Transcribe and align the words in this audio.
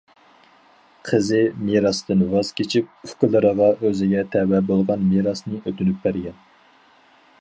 قىزى 1.09 1.41
مىراستىن 1.67 2.23
ۋاز 2.31 2.49
كېچىپ 2.61 2.89
ئۇكىلىرىغا 3.09 3.69
ئۆزىگە 3.77 4.25
تەۋە 4.37 4.63
بولغان 4.73 5.07
مىراسنى 5.15 5.61
ئۆتۈنۈپ 5.63 6.01
بەرگەن. 6.09 6.41